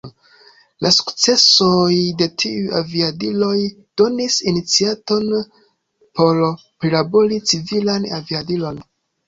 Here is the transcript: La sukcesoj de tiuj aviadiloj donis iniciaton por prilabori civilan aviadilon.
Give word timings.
La 0.85 0.91
sukcesoj 0.93 1.97
de 2.21 2.27
tiuj 2.43 2.63
aviadiloj 2.79 3.53
donis 4.03 4.39
iniciaton 4.55 5.29
por 5.61 6.43
prilabori 6.59 7.43
civilan 7.55 8.13
aviadilon. 8.23 8.85